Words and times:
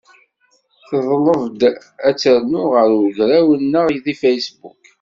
Teḍleb-d 0.89 1.61
ad 2.07 2.15
tt-nernu 2.15 2.63
ɣer 2.73 2.87
ugraw-nneɣ 3.01 3.85
deg 3.95 4.17
Facebook. 4.23 4.81